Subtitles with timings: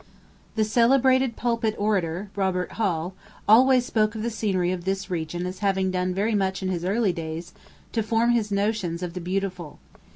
[0.55, 3.13] The celebrated pulpit orator, Robert Hall,
[3.47, 6.83] always spoke of the scenery of this region as having done very much in his
[6.83, 7.53] early days
[7.91, 9.77] to form his notions of the beautiful.